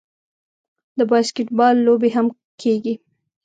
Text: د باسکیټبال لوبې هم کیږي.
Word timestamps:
د 0.97 0.99
باسکیټبال 1.09 1.75
لوبې 1.85 2.09
هم 2.15 2.27
کیږي. 2.61 2.93